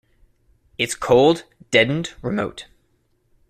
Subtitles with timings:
[0.79, 2.65] It's cold, deadened, remote.